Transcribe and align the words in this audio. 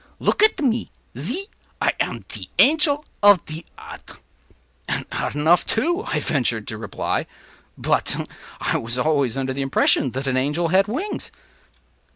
Look 0.17 0.41
at 0.41 0.59
me! 0.59 0.89
zee! 1.15 1.45
I 1.79 1.93
am 1.99 2.23
te 2.23 2.49
Angel 2.57 3.05
ov 3.21 3.45
te 3.45 3.65
Odd.” 3.77 4.01
“And 4.87 5.05
odd 5.11 5.35
enough, 5.35 5.63
too,” 5.63 6.03
I 6.07 6.19
ventured 6.19 6.67
to 6.69 6.77
reply; 6.79 7.27
“but 7.77 8.17
I 8.59 8.77
was 8.77 8.97
always 8.97 9.37
under 9.37 9.53
the 9.53 9.61
impression 9.61 10.09
that 10.13 10.25
an 10.25 10.37
angel 10.37 10.69
had 10.69 10.87
wings. 10.87 11.29